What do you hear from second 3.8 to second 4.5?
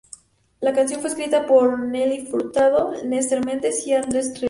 y Andres Recio.